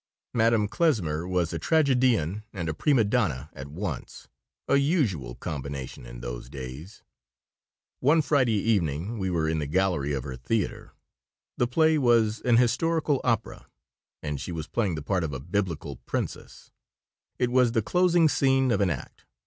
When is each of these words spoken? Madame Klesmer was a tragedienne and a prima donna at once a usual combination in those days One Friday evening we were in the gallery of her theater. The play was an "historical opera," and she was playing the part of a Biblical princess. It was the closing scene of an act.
Madame 0.33 0.67
Klesmer 0.67 1.27
was 1.27 1.53
a 1.53 1.59
tragedienne 1.59 2.41
and 2.53 2.67
a 2.67 2.73
prima 2.73 3.03
donna 3.03 3.51
at 3.53 3.67
once 3.67 4.27
a 4.67 4.77
usual 4.77 5.35
combination 5.35 6.07
in 6.07 6.21
those 6.21 6.49
days 6.49 7.03
One 7.99 8.23
Friday 8.23 8.55
evening 8.59 9.19
we 9.19 9.29
were 9.29 9.47
in 9.47 9.59
the 9.59 9.67
gallery 9.67 10.11
of 10.13 10.23
her 10.23 10.35
theater. 10.35 10.93
The 11.57 11.67
play 11.67 11.99
was 11.99 12.41
an 12.41 12.57
"historical 12.57 13.21
opera," 13.23 13.67
and 14.23 14.41
she 14.41 14.51
was 14.51 14.65
playing 14.67 14.95
the 14.95 15.03
part 15.03 15.23
of 15.23 15.33
a 15.33 15.39
Biblical 15.39 15.97
princess. 16.07 16.71
It 17.37 17.51
was 17.51 17.73
the 17.73 17.83
closing 17.83 18.27
scene 18.27 18.71
of 18.71 18.81
an 18.81 18.89
act. 18.89 19.27